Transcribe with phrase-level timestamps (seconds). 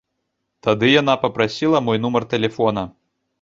[0.67, 2.87] Тады яна папрасіла мой нумар тэлефона.